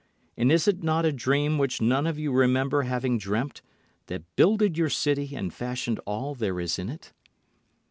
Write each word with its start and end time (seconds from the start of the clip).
And 0.35 0.51
is 0.51 0.67
it 0.67 0.81
not 0.81 1.05
a 1.05 1.11
dream 1.11 1.59
which 1.59 1.79
none 1.79 2.07
of 2.07 2.17
you 2.17 2.31
remember 2.31 2.81
having 2.81 3.19
dreamt, 3.19 3.61
that 4.07 4.35
builded 4.35 4.75
your 4.75 4.89
city 4.89 5.35
and 5.35 5.53
fashioned 5.53 5.99
all 6.07 6.33
there 6.33 6.59
is 6.59 6.79
in 6.79 6.89
it? 6.89 7.13